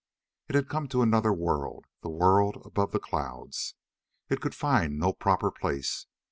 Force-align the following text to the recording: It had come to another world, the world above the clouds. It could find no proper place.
It 0.49 0.55
had 0.55 0.67
come 0.67 0.87
to 0.87 1.03
another 1.03 1.31
world, 1.31 1.85
the 2.01 2.09
world 2.09 2.63
above 2.65 2.89
the 2.91 2.99
clouds. 2.99 3.75
It 4.31 4.41
could 4.41 4.55
find 4.55 4.97
no 4.97 5.13
proper 5.13 5.51
place. 5.51 6.07